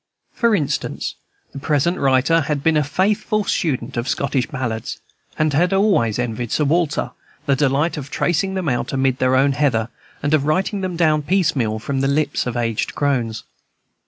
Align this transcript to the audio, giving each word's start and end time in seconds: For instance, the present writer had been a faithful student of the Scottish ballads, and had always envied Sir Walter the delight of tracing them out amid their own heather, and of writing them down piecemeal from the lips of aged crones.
For 0.33 0.55
instance, 0.55 1.13
the 1.51 1.59
present 1.59 1.99
writer 1.99 2.41
had 2.41 2.63
been 2.63 2.75
a 2.75 2.83
faithful 2.83 3.43
student 3.43 3.97
of 3.97 4.05
the 4.05 4.09
Scottish 4.09 4.47
ballads, 4.47 4.97
and 5.37 5.53
had 5.53 5.73
always 5.73 6.17
envied 6.17 6.51
Sir 6.51 6.63
Walter 6.63 7.11
the 7.45 7.55
delight 7.55 7.97
of 7.97 8.09
tracing 8.09 8.55
them 8.55 8.67
out 8.67 8.93
amid 8.93 9.19
their 9.19 9.35
own 9.35 9.51
heather, 9.51 9.89
and 10.23 10.33
of 10.33 10.45
writing 10.47 10.81
them 10.81 10.95
down 10.95 11.21
piecemeal 11.21 11.77
from 11.77 12.01
the 12.01 12.07
lips 12.07 12.47
of 12.47 12.57
aged 12.57 12.95
crones. 12.95 13.43